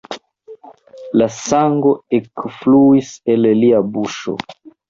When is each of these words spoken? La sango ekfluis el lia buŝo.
La 1.21 1.27
sango 1.35 1.93
ekfluis 2.21 3.13
el 3.35 3.49
lia 3.63 3.87
buŝo. 3.99 4.39